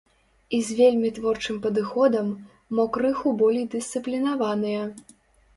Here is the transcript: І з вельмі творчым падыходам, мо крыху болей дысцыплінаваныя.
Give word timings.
І 0.59 0.59
з 0.67 0.77
вельмі 0.79 1.11
творчым 1.17 1.59
падыходам, 1.65 2.31
мо 2.79 2.87
крыху 2.97 3.35
болей 3.43 3.69
дысцыплінаваныя. 3.75 4.81